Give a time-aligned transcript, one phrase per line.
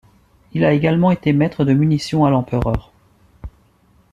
[0.53, 2.91] Il a également été maître de munitions à l'empereur.